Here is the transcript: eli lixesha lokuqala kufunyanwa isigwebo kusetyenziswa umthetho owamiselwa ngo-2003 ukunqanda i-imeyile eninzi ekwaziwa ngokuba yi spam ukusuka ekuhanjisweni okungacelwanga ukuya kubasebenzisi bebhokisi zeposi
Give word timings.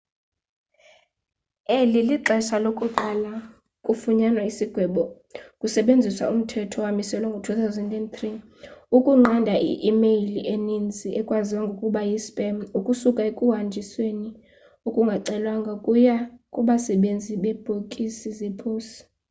eli 1.77 1.99
lixesha 2.09 2.57
lokuqala 2.65 3.33
kufunyanwa 3.85 4.43
isigwebo 4.51 5.03
kusetyenziswa 5.59 6.25
umthetho 6.33 6.77
owamiselwa 6.81 7.29
ngo-2003 7.33 8.17
ukunqanda 8.97 9.55
i-imeyile 9.71 10.39
eninzi 10.53 11.09
ekwaziwa 11.19 11.61
ngokuba 11.65 12.01
yi 12.09 12.17
spam 12.25 12.57
ukusuka 12.77 13.21
ekuhanjisweni 13.29 14.29
okungacelwanga 14.87 15.69
ukuya 15.77 16.17
kubasebenzisi 16.53 17.33
bebhokisi 17.43 18.29
zeposi 18.39 18.99